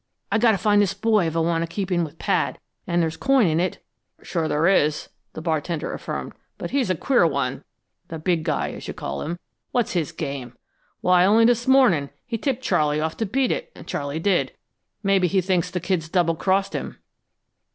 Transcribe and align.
I 0.31 0.39
got 0.39 0.53
to 0.53 0.57
find 0.57 0.81
this 0.81 0.95
boy 0.95 1.27
if 1.27 1.37
I 1.37 1.41
want 1.41 1.61
to 1.61 1.67
keep 1.67 1.91
in 1.91 2.03
with 2.03 2.17
Pad, 2.17 2.57
and 2.87 2.99
there's 3.03 3.15
coin 3.15 3.45
in 3.45 3.59
it." 3.59 3.77
"Sure 4.23 4.47
there 4.47 4.65
is," 4.65 5.09
the 5.33 5.43
bartender 5.43 5.93
affirmed. 5.93 6.33
"But 6.57 6.71
he's 6.71 6.89
a 6.89 6.95
queer 6.95 7.27
one 7.27 7.63
the 8.07 8.17
big 8.17 8.41
guy, 8.43 8.71
as 8.71 8.87
you 8.87 8.95
call 8.95 9.21
him. 9.21 9.37
What's 9.71 9.93
his 9.93 10.11
game? 10.11 10.57
Why, 11.01 11.23
only 11.23 11.45
this 11.45 11.67
morning, 11.67 12.09
he 12.25 12.39
tipped 12.39 12.63
Charley 12.63 12.99
off 12.99 13.15
to 13.17 13.27
beat 13.27 13.51
it, 13.51 13.71
and 13.75 13.85
Charley 13.85 14.17
did. 14.17 14.53
Maybe 15.03 15.27
he 15.27 15.39
thinks 15.39 15.69
the 15.69 15.79
kid's 15.79 16.09
double 16.09 16.33
crossed 16.35 16.73
him." 16.73 16.97